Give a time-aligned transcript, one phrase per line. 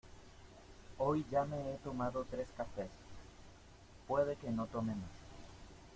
[0.97, 2.89] Hoy ya me he tomado tres cafés,
[4.07, 5.11] puede que no tome más.